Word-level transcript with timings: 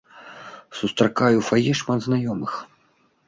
Сустракаю 0.77 1.35
ў 1.37 1.43
фае 1.49 1.73
шмат 1.81 1.99
знаёмых. 2.07 2.51